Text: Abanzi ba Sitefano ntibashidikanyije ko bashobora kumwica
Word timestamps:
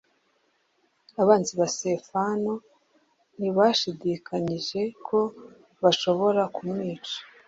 Abanzi 1.21 1.51
ba 1.59 1.67
Sitefano 1.73 2.53
ntibashidikanyije 3.37 4.81
ko 5.07 5.19
bashobora 5.81 6.41
kumwica 6.55 7.17